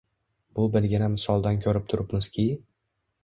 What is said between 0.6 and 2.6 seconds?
birgina misoldan ko‘rib turibmizki